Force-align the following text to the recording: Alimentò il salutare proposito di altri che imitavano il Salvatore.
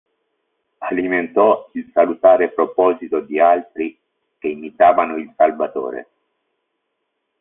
Alimentò 0.79 1.69
il 1.73 1.91
salutare 1.93 2.49
proposito 2.49 3.19
di 3.19 3.39
altri 3.39 3.95
che 4.39 4.47
imitavano 4.47 5.15
il 5.17 5.31
Salvatore. 5.37 6.07